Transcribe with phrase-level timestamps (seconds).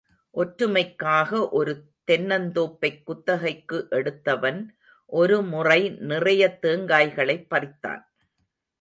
[0.33, 1.91] ஒற்றுமைக்காக ஒரு
[2.11, 4.75] தென்னந் தோப்பைக் குத்தகைக்கு எடுத்தவன்,
[5.05, 5.89] ஒருமுறை
[5.89, 8.01] நிறையத் தேங்காய்களைப் பறித்தான்.